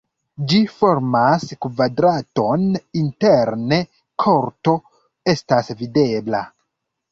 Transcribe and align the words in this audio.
Ĝi 0.51 0.59
formas 0.77 1.45
kvadraton, 1.65 2.65
interne 3.03 3.79
korto 4.25 4.77
estas 5.37 5.73
videbla. 5.85 6.45